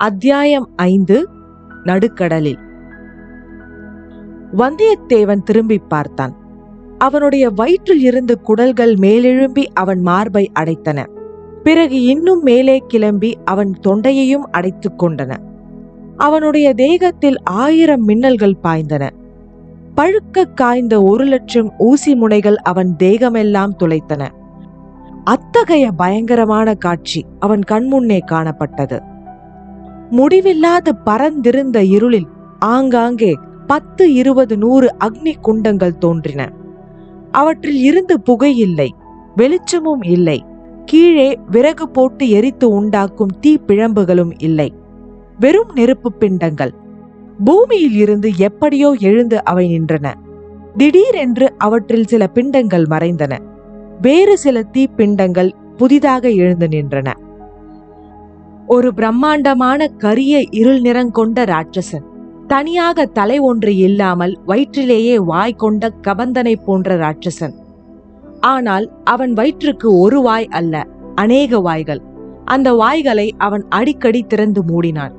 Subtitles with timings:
[0.00, 1.28] அத்தியாயம் ஐந்து
[1.84, 2.58] நடுக்கடலில்.
[4.56, 6.36] வந்தியத்தேவன் திரும்பி பார்த்தான்.
[6.98, 11.06] அவனுடைய வயிற்றில் இருந்து குடல்கள் மேலெழும்பி அவன் மார்பை அடைத்தன.
[11.62, 15.36] பிறகு இன்னும் மேலே கிளம்பி அவன் தொண்டையையும் அடைத்துக் கொண்டன.
[16.16, 19.10] அவனுடைய தேகத்தில் ஆயிரம் மின்னல்கள் பாய்ந்தன.
[19.96, 24.28] பழுக்க காய்ந்த ஒரு லட்சம் ஊசி முனைகள் அவன் தேகமெல்லாம் துளைத்தன.
[25.24, 29.18] அத்தகைய பயங்கரமான காட்சி அவன் கண்முன்னே காணப்பட்டது.
[30.10, 32.26] முடிவில்லாது பறந்திருந்த இருளில்
[32.58, 33.32] ஆங்காங்கே
[33.66, 36.52] பத்து இருபது நூறு அக்னி குண்டங்கள் தோன்றின.
[37.30, 38.94] அவற்றில் இருந்து புகை இல்லை
[39.36, 40.44] வெளிச்சமும் இல்லை.
[40.84, 44.72] கீழே விறகு போட்டு எரித்து உண்டாக்கும் தீ பிழம்புகளும் இல்லை.
[45.38, 46.72] வெறும் நெருப்பு பிண்டங்கள்.
[47.44, 50.14] பூமியில் இருந்து எப்படியோ எழுந்து அவை நின்றன.
[50.76, 53.38] திடீரென்று அவற்றில் சில பிண்டங்கள் மறைந்தன.
[54.00, 57.08] வேறு சில தீப்பிண்டங்கள் புதிதாக எழுந்து நின்றன.
[58.72, 62.04] ஒரு பிரம்மாண்டமான கரிய இருள் நிறங்கொண்ட ராட்சசன்.
[62.46, 67.54] தனியாக தலை ஒன்று இல்லாமல் வயிற்றிலேயே வாய் கொண்ட கபந்தனை போன்ற ராட்சசன்.
[68.40, 72.02] ஆனால் அவன் வயிற்றுக்கு ஒரு வாய் அல்ல அநேக வாய்கள்.
[72.44, 75.14] அந்த வாய்களை அவன் அடிக்கடி திறந்து மூடினான்.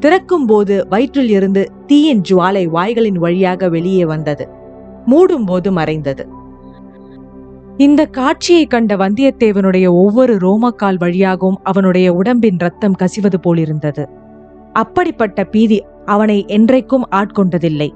[0.00, 4.48] திறக்கும் போது வயிற்றில் இருந்து தீயின் ஜுவாலை வாய்களின் வழியாக வெளியே வந்தது.
[5.06, 6.26] மூடும் போது மறைந்தது.
[7.78, 14.04] இந்த காட்சியை கண்ட வந்தியத்தேவனுடைய ஒவ்வொரு ரோமக்கால் வழியாகவும் அவனுடைய உடம்பின் ரத்தம் கசிவது போலிருந்தது.
[14.72, 17.88] அப்படிப்பட்ட பீதி அவனை என்றைக்கும் ஆட்கொண்டதில்லை.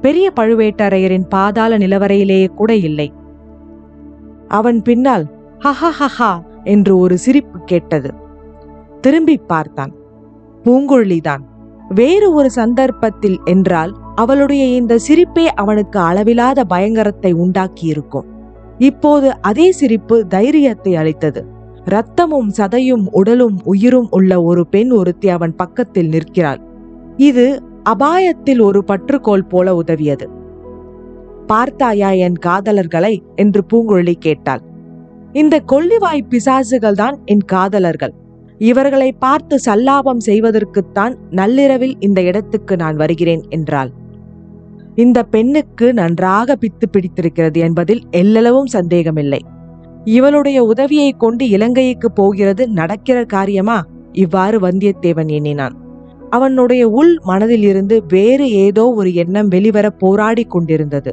[0.00, 3.08] பெரிய பழுவேட்டரையரின் பாதாள நிலவரையிலேயே கூட இல்லை.
[4.48, 5.26] அவன் பின்னால்
[5.58, 6.32] ஹஹஹஹா
[6.64, 8.12] என்று ஒரு சிரிப்பு கேட்டது.
[9.00, 9.94] திரும்பி பார்த்தான்.
[10.64, 11.44] பூங்குழலிதான்
[11.88, 18.28] வேறு ஒரு சந்தர்ப்பத்தில் என்றால் அவளுடைய இந்த சிரிப்பே அவனுக்கு அளவிலாத பயங்கரத்தை உண்டாக்கியிருக்கும்.
[18.80, 21.40] இப்போது அதே சிரிப்பு தைரியத்தை அளித்தது.
[21.84, 26.60] ரத்தமும் சதையும் உடலும் உயிரும் உள்ள ஒரு பெண் ஒருத்தி அவன் பக்கத்தில் நிற்கிறாள்.
[27.16, 30.26] இது அபாயத்தில் ஒரு பற்றுக்கோள் போல உதவியது.
[31.46, 33.22] பார்த்தாயா என் காதலர்களை?
[33.36, 34.62] என்று பூங்குழலி கேட்டாள்.
[35.32, 38.14] இந்த கொள்ளிவாய் பிசாசுகள் தான் என் காதலர்கள்.
[38.58, 43.90] இவர்களை பார்த்து சல்லாபம் செய்வதற்குத்தான் நள்ளிரவில் இந்த இடத்துக்கு நான் வருகிறேன் என்றாள்.
[45.00, 49.40] இந்த பெண்ணுக்கு நன்றாக பித்து பிடித்திருக்கிறது என்பதில் எல்லளவும் சந்தேகமில்லை.
[50.04, 53.78] இவளுடைய உதவியை கொண்டு இலங்கைக்கு போகிறது நடக்கிற காரியமா?
[54.12, 55.74] இவ்வாறு வந்தியத்தேவன் எண்ணினான்.
[56.30, 61.12] அவனுடைய உள் மனதில் இருந்து வேறு ஏதோ ஒரு எண்ணம் வெளிவர போராடி கொண்டிருந்தது.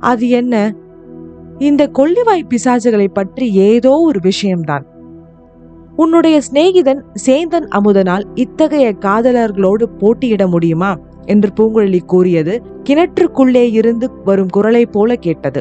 [0.00, 0.54] அது என்ன?
[1.58, 4.84] இந்த கொள்ளிவாய் பிசாசுகளை பற்றி ஏதோ ஒரு விஷயம்தான்.
[5.96, 10.92] உன்னுடைய சிநேகிதன் சேந்தன் அமுதனால் இத்தகைய காதலர்களோடு போட்டியிட முடியுமா?
[11.28, 15.60] என்று பூங்குழலி கூறியது கிணற்றுக்குள்ளே இருந்து வரும் குரலை போல கேட்டது.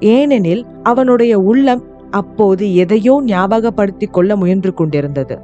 [0.00, 5.36] ஏனெனில் அவனுடைய உள்ளம் அப்போது எதையோ ஞாபகப்படுத்திக் கொள்ள முயன்று கொண்டிருந்தது.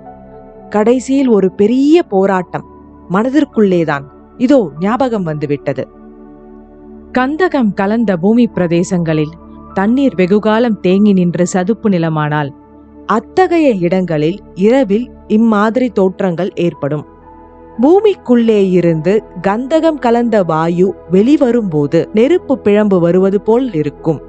[0.69, 2.67] கடைசியில் ஒரு பெரிய போராட்டம்
[3.11, 5.85] மனதிற்குள்ளேதான் இதோ ஞாபகம் வந்துவிட்டது.
[7.19, 9.35] கந்தகம் கலந்த பூமி பிரதேசங்களில்
[9.75, 12.51] தண்ணீர் வெகுகாலம் தேங்கி நின்ற சதுப்பு நிலமானால்
[13.07, 17.05] அத்தகைய இடங்களில் இரவில் இம்மாதிரி தோற்றங்கள் ஏற்படும்.
[17.83, 24.21] பூமிக்குள்ளே இருந்து கந்தகம் கலந்த வாயு வெளிவரும்போது நெருப்பு பிழம்பு வருவது போல் இருக்கும்.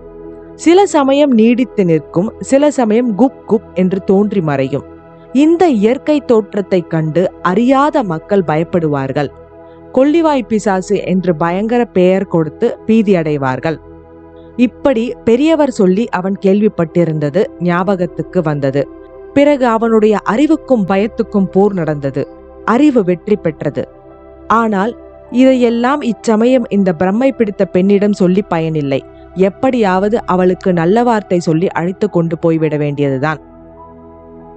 [0.56, 4.84] சில சமயம் நீடித்து நிற்கும் சில சமயம் குப் குப் என்று தோன்றி மறையும்.
[5.34, 9.28] இந்த இயற்கை தோற்றத்தை கண்டு அறியாத மக்கள் பயப்படுவார்கள்.
[9.94, 13.78] கொள்ளிவாய் பிசாசு என்று பயங்கர பெயர் கொடுத்து பீதியடைவார்கள்.
[14.56, 18.88] இப்படி பெரியவர் சொல்லி அவன் கேள்விப்பட்டிருந்தது ஞாபகத்துக்கு வந்தது.
[19.34, 22.28] பிறகு அவனுடைய அறிவுக்கும் பயத்துக்கும் போர் நடந்தது.
[22.74, 23.84] அறிவு வெற்றி பெற்றது.
[24.54, 24.94] ஆனால்
[25.32, 29.02] இதையெல்லாம் இச்சமயம் இந்த பிரம்மை பிடித்த பெண்ணிடம் சொல்லி பயனில்லை.
[29.48, 33.40] எப்படியாவது அவளுக்கு நல்ல வார்த்தை சொல்லி அழைத்து கொண்டு போய்விட வேண்டியதுதான்.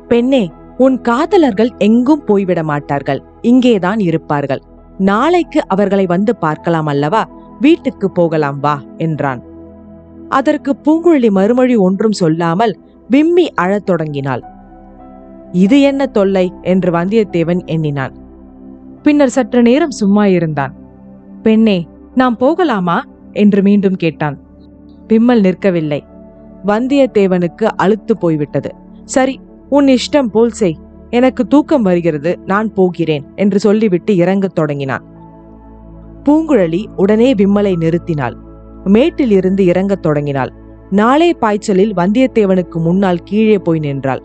[0.08, 0.44] பெண்ணே
[0.76, 3.20] உன் காதலர்கள் எங்கும் போய்விட மாட்டார்கள்.
[3.42, 4.62] இங்கேதான் இருப்பார்கள்.
[4.98, 7.22] நாளைக்கு அவர்களை வந்து பார்க்கலாம் அல்லவா?
[7.60, 9.42] வீட்டுக்கு போகலாம் வா என்றான்.
[10.28, 12.74] அதற்கு பூங்குழலி மறுமொழி ஒன்றும் சொல்லாமல்
[13.08, 14.42] விம்மி அழத் தொடங்கினாள்.
[15.52, 18.14] இது என்ன தொல்லை என்று வந்தியத்தேவன் எண்ணினான்.
[19.02, 20.74] பின்னர் சற்று நேரம் சும்மா இருந்தான்.
[21.42, 23.04] பெண்ணே நாம் போகலாமா?
[23.32, 24.38] என்று மீண்டும் கேட்டான்.
[25.08, 26.00] விம்மல் நிற்கவில்லை.
[26.66, 28.74] வந்தியத்தேவனுக்கு அழுத்து போய்விட்டது.
[29.04, 30.76] சரி உன் இஷ்டம் போல் செய்.
[31.10, 35.04] எனக்கு தூக்கம் வருகிறது நான் போகிறேன் என்று சொல்லிவிட்டு இறங்கத் தொடங்கினான்.
[36.24, 38.34] பூங்குழலி உடனே விம்மலை நிறுத்தினாள்.
[38.84, 40.52] மேட்டில் இருந்து இறங்கத் தொடங்கினாள்.
[40.90, 44.22] நாளே பாய்ச்சலில் வந்தியத்தேவனுக்கு முன்னால் கீழே போய் நின்றாள்.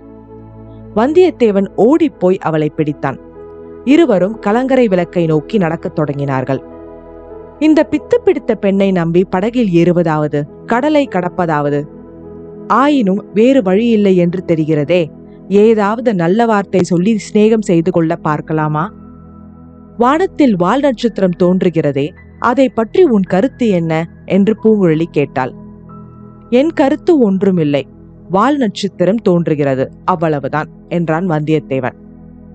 [0.98, 3.18] வந்தியத்தேவன் ஓடிப்போய் அவளை பிடித்தான்.
[3.84, 6.62] இருவரும் கலங்கரை விளக்கை நோக்கி நடக்கத் தொடங்கினார்கள்.
[7.60, 11.84] இந்த பித்து பிடித்த பெண்ணை நம்பி படகில் ஏறுவதாவது கடலை கடப்பதாவது?
[12.68, 15.06] ஆயினும் வேறு வழியில்லை என்று தெரிகிறதே
[15.48, 18.94] ஏதாவது நல்ல வார்த்தை சொல்லி சிநேகம் செய்து கொள்ள பார்க்கலாமா?
[19.98, 22.10] வானத்தில் வால் நட்சத்திரம் தோன்றுகிறதே
[22.40, 24.10] அதை பற்றி உன் கருத்து என்ன?
[24.26, 25.54] என்று பூங்குழலி கேட்டாள்.
[26.50, 27.88] என் கருத்து ஒன்றுமில்லை.
[28.30, 29.92] வால் நட்சத்திரம் தோன்றுகிறது.
[30.06, 31.94] அவ்வளவுதான் என்றான் வந்தியத்தேவன்.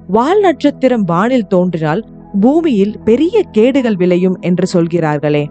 [0.09, 2.05] வால் நட்சத்திரம் வானில் தோன்றினால்
[2.41, 5.51] பூமியில் பெரிய கேடுகள் விளையும் என்று சொல்கிறார்களே.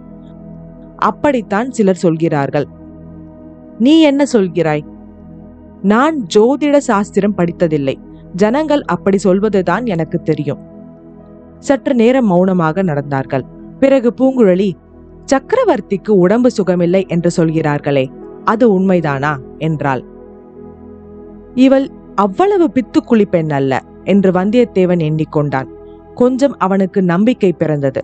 [0.98, 2.68] அப்படித்தான் சிலர் சொல்கிறார்கள்.
[3.80, 4.86] நீ என்ன சொல்கிறாய்?
[5.82, 7.96] நான் ஜோதிட சாஸ்திரம் படித்ததில்லை.
[8.36, 10.60] ஜனங்கள் அப்படி சொல்வதுதான் எனக்கு தெரியும்.
[11.60, 13.44] சற்று நேரம் மௌனமாக நடந்தார்கள்.
[13.80, 14.72] பிறகு பூங்குழலி
[15.32, 18.12] சக்கரவர்த்திக்கு உடம்பு சுகமில்லை என்று சொல்கிறார்களே
[18.44, 19.38] அது உண்மைதானா?
[19.58, 20.11] என்றாள்.
[21.56, 25.68] இவள் அவ்வளவு பித்துக்குழி பெண் அல்ல என்று வந்தியத்தேவன் எண்ணிக்கொண்டான்.
[26.16, 28.04] கொஞ்சம் அவனுக்கு நம்பிக்கை பிறந்தது.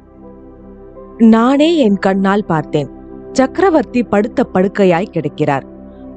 [1.17, 2.89] நானே என் கண்ணால் பார்த்தேன்.
[3.31, 5.65] சக்கரவர்த்தி படுத்த படுக்கையாய் கிடக்கிறார்.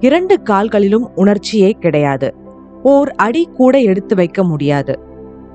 [0.00, 2.34] இரண்டு கால்களிலும் உணர்ச்சியே கிடையாது.
[2.82, 4.98] ஓர் அடி கூட எடுத்து வைக்க முடியாது.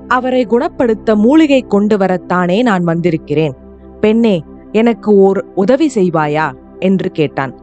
[0.08, 3.54] அவரை குணப்படுத்த மூலிகை கொண்டு வரத்தானே நான் வந்திருக்கிறேன்.
[4.00, 6.52] பெண்ணே எனக்கு ஓர் உதவி செய்வாயா?
[6.78, 7.54] என்று கேட்டான்.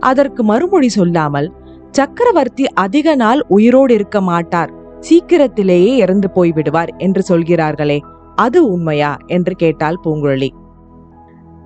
[0.00, 1.52] அதற்கு மறுமொழி சொல்லாமல்
[1.92, 4.72] சக்கரவர்த்தி அதிக நாள் உயிரோடு இருக்க மாட்டார்.
[5.00, 8.00] சீக்கிரத்திலேயே இறந்து போய்விடுவார் என்று சொல்கிறார்களே
[8.34, 9.16] அது உண்மையா?
[9.26, 10.48] என்று கேட்டாள் பூங்குழலி.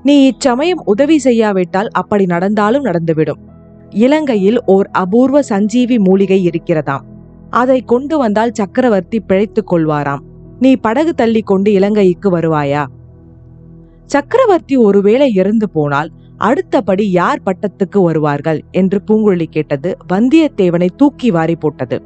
[0.02, 3.38] நீ இச்சமயம் உதவி செய்யாவிட்டால் அப்படி நடந்தாலும் நடந்துவிடும்.
[3.90, 7.00] இலங்கையில் ஓர் அபூர்வ சஞ்சீவி மூலிகை இருக்கிறதாம்.
[7.50, 10.20] அதை கொண்டு வந்தால் சக்கரவர்த்தி பிழைத்துக் கொள்வாராம்.
[10.58, 12.84] நீ படகு தள்ளி கொண்டு இலங்கைக்கு வருவாயா?
[14.04, 18.64] சக்கரவர்த்தி ஒருவேளை இறந்து போனால் அடுத்தபடி யார் பட்டத்துக்கு வருவார்கள்?
[18.70, 22.02] என்று பூங்குழலி கேட்டது வந்தியத்தேவனை தூக்கி வாரி போட்டது.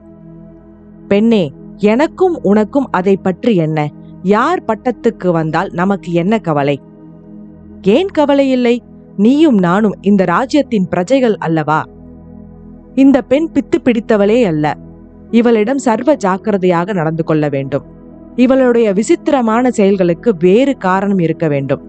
[1.09, 3.91] பெண்ணே எனக்கும் உனக்கும் அதை பற்றி என்ன?
[4.23, 6.81] யார் பட்டத்துக்கு வந்தால் நமக்கு என்ன கவலை?
[7.83, 8.83] ஏன் கவலை இல்லை
[9.17, 11.85] நீயும் நானும் இந்த ராஜ்யத்தின் பிரஜைகள் அல்லவா?
[12.95, 14.77] இந்த பெண் பித்து பிடித்தவளே அல்ல.
[15.31, 17.83] இவளிடம் சர்வ ஜாக்கிரதையாக நடந்து கொள்ள வேண்டும்.
[18.37, 21.83] இவளுடைய விசித்திரமான செயல்களுக்கு வேறு காரணம் இருக்க வேண்டும்.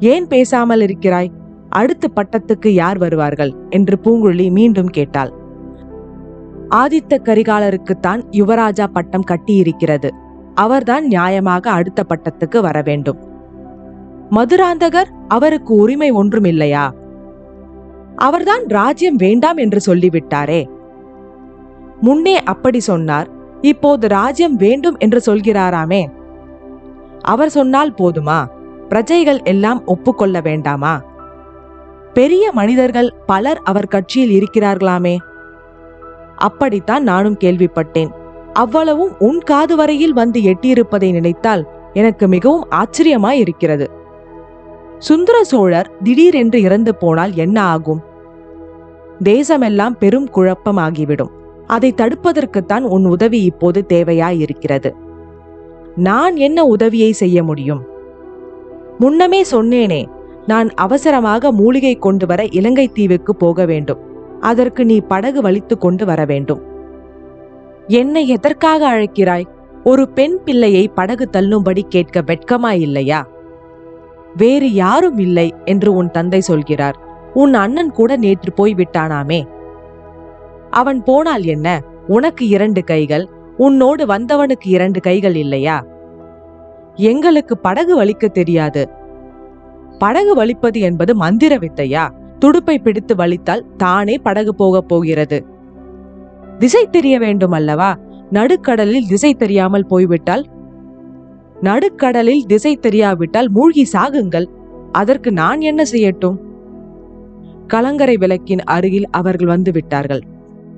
[0.00, 1.32] ஏன் பேசாமல் இருக்கிறாய்?
[1.68, 3.54] அடுத்த பட்டத்துக்கு யார் வருவார்கள்?
[3.70, 5.32] என்று பூங்குழலி மீண்டும் கேட்டாள்.
[6.70, 10.08] ஆதித்த கரிகாலருக்குத்தான் யுவராஜா பட்டம் கட்டியிருக்கிறது.
[10.54, 13.18] அவர்தான் நியாயமாக அடுத்த பட்டத்துக்கு வர வேண்டும்.
[14.30, 16.94] மதுராந்தகர் அவருக்கு உரிமை ஒன்றும் இல்லையா
[18.16, 20.66] அவர்தான் ராஜ்யம் வேண்டாம் என்று சொல்லிவிட்டாரே.
[22.00, 23.28] முன்னே அப்படி சொன்னார்.
[23.60, 26.06] இப்போது ராஜ்யம் வேண்டும் என்று சொல்கிறாராமே.
[27.20, 28.46] அவர் சொன்னால் போதுமா?
[28.90, 31.02] பிரஜைகள் எல்லாம் ஒப்புக்கொள்ள வேண்டாமா?
[32.12, 35.16] பெரிய மனிதர்கள் பலர் அவர் கட்சியில் இருக்கிறார்களாமே?
[36.36, 38.10] அப்படித்தான் நானும் கேள்விப்பட்டேன்.
[38.52, 43.90] அவ்வளவும் உன் காது வரையில் வந்து எட்டியிருப்பதை நினைத்தால் எனக்கு மிகவும் ஆச்சரியமாய் இருக்கிறது
[44.98, 48.00] சுந்தர சோழர் திடீரென்று இறந்து போனால் என்ன ஆகும்?
[49.24, 51.32] தேசமெல்லாம் பெரும் குழப்பமாகிவிடும்.
[51.66, 54.90] அதை தடுப்பதற்குத்தான் உன் உதவி இப்போது தேவையாயிருக்கிறது.
[55.96, 57.98] நான் என்ன உதவியை செய்ய முடியும்?
[59.00, 60.06] முன்னமே சொன்னேனே
[60.46, 64.00] நான் அவசரமாக மூலிகை கொண்டு வர இலங்கை தீவுக்கு போக வேண்டும்.
[64.40, 66.62] அதற்கு நீ படகு வலித்து கொண்டு வர வேண்டும்.
[67.86, 69.46] என்னை எதற்காக அழைக்கிறாய்?
[69.84, 73.28] ஒரு பெண் பிள்ளையை படகு தள்ளும்படி கேட்க வெட்கமாய் இல்லையா?
[74.36, 76.98] வேறு யாரும் இல்லை என்று உன் தந்தை சொல்கிறார்.
[77.34, 79.44] உன் அண்ணன் கூட நேற்று போய் விட்டானாமே.
[80.70, 81.80] அவன் போனால் என்ன?
[82.06, 85.84] உனக்கு இரண்டு கைகள் உன்னோடு வந்தவனுக்கு இரண்டு கைகள் இல்லையா?
[87.00, 88.88] எங்களுக்கு படகு வலிக்க தெரியாது.
[89.98, 92.08] படகு வலிப்பது என்பது மந்திர வித்தையா?
[92.38, 95.44] துடுப்பை பிடித்து வலித்தால் தானே படகு போகப் போகிறது.
[96.58, 97.98] திசை தெரிய வேண்டும் அல்லவா
[98.30, 100.44] நடுக்கடலில் திசை தெரியாமல் போய்விட்டால்?
[101.62, 104.46] நடுக்கடலில் திசை தெரியாவிட்டால் மூழ்கி சாகுங்கள்.
[104.92, 106.36] அதற்கு நான் என்ன செய்யட்டும்?
[107.66, 110.22] கலங்கரை விளக்கின் அருகில் அவர்கள் வந்து விட்டார்கள்.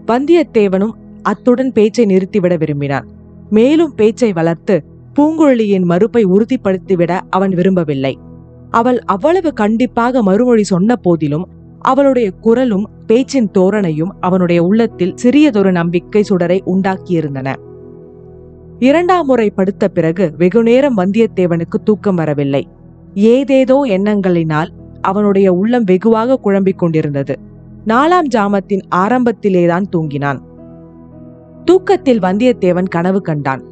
[0.06, 3.06] வந்தியத்தேவனும் அத்துடன் பேச்சை நிறுத்திவிட விரும்பினான்.
[3.50, 4.76] மேலும் பேச்சை வளர்த்து
[5.18, 8.18] பூங்குழலியின் மறுப்பை உறுதிப்படுத்திவிட அவன் விரும்பவில்லை.
[8.70, 11.48] அவள் அவ்வளவு கண்டிப்பாக மறுமொழி சொன்ன போதிலும்
[11.80, 17.56] அவளுடைய குரலும் பேச்சின் தோரணையும் அவனுடைய உள்ளத்தில் சிறியதொரு நம்பிக்கை சுடரை உண்டாக்கியிருந்தன.
[18.78, 22.68] இரண்டாம் முறை படுத்த பிறகு வெகுநேரம் வந்தியத்தேவனுக்கு தூக்கம் வரவில்லை.
[23.14, 24.68] ஏதேதோ எண்ணங்களினால்
[25.00, 27.38] அவனுடைய உள்ளம் வெகுவாக குழம்பிக் கொண்டிருந்தது.
[27.86, 30.38] நாலாம் ஜாமத்தின் ஆரம்பத்திலேதான் தூங்கினான்.
[31.64, 33.62] தூக்கத்தில் வந்தியத்தேவன் கனவு கண்டான்.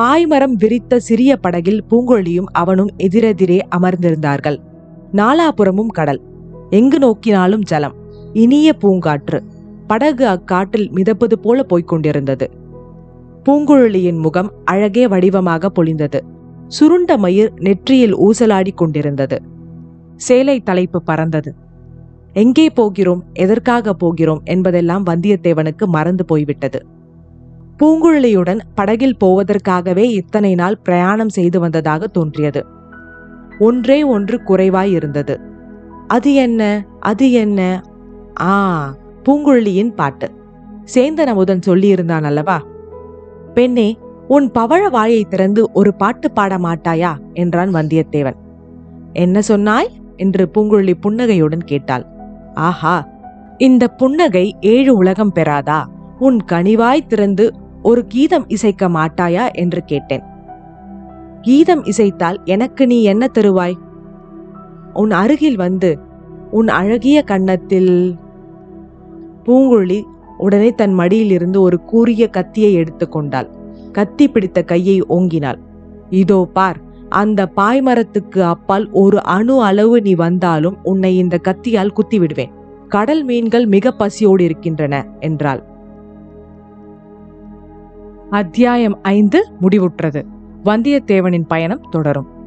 [0.00, 4.58] பாய்மரம் விரித்த சிறிய படகில் பூங்கொழியும் அவனும் எதிரெதிரே அமர்ந்திருந்தார்கள்.
[5.12, 6.20] நாலாபுறமும் கடல்.
[6.70, 7.94] எங்கு நோக்கினாலும் ஜலம்.
[8.32, 9.40] இனிய பூங்காற்று.
[9.86, 12.50] படகு அக்காற்றில் மிதப்பது போல போய்க் கொண்டிருந்தது
[13.48, 16.20] பூங்குழலியின் முகம் அழகே வடிவமாக பொழிந்தது.
[16.68, 19.42] சுருண்ட மயிர் நெற்றியில் ஊசலாடிக் கொண்டிருந்தது.
[20.16, 21.54] சேலை தலைப்பு பறந்தது.
[22.32, 23.24] எங்கே போகிறோம்?
[23.32, 24.40] எதற்காக போகிறோம்?
[24.44, 26.86] என்பதெல்லாம் வந்தியத்தேவனுக்கு மறந்து போய்விட்டது.
[27.78, 32.66] பூங்குழலியுடன் படகில் போவதற்காகவே இத்தனை நாள் பிரயாணம் செய்து வந்ததாக தோன்றியது.
[33.58, 35.40] ஒன்றே ஒன்று குறைவாய் இருந்தது.
[36.06, 36.86] அது என்ன?
[37.00, 37.82] அது என்ன?
[38.40, 40.30] ஆ பூங்குழலியின் பாட்டு.
[40.94, 42.62] சேந்தன் அமுதன் சொல்லியிருந்தான் அல்லவா?
[43.54, 43.98] பெண்ணே
[44.28, 47.12] உன் பவழ வாயை திறந்து ஒரு பாட்டு பாட மாட்டாயா?
[47.32, 48.36] என்றான் வந்தியத்தேவன்.
[49.12, 49.90] என்ன சொன்னாய்?
[50.16, 52.06] என்று பூங்குழலி புன்னகையுடன் கேட்டாள்.
[52.54, 53.08] ஆஹா
[53.58, 55.84] இந்த புன்னகை ஏழு உலகம் பெறாதா?
[56.18, 57.52] உன் கனிவாய் திறந்து
[57.82, 60.22] ஒரு கீதம் இசைக்க மாட்டாயா என்று கேட்டேன்.
[61.40, 63.76] கீதம் இசைத்தால் எனக்கு நீ என்ன தருவாய்?
[64.92, 65.98] உன் அருகில் வந்து
[66.50, 68.18] உன் அழகிய கன்னத்தில்
[69.44, 70.00] பூங்குழலி
[70.38, 73.48] உடனே தன் மடியிலிருந்து ஒரு கூறிய கத்தியை எடுத்துக்கொண்டாள்
[73.92, 75.58] கத்தி பிடித்த கையை ஓங்கினாள்.
[76.10, 82.54] இதோ பார் அந்த பாய்மரத்துக்கு அப்பால் ஒரு அணு அளவு நீ வந்தாலும் உன்னை இந்த கத்தியால் குத்தி விடுவேன்
[82.88, 85.62] கடல் மீன்கள் மிக பசியோடு இருக்கின்றன என்றாள்.
[88.32, 90.24] அத்தியாயம் ஐந்து முடிவுற்றது.
[90.64, 92.41] வந்தியத்தேவனின் பயணம் தொடரும்.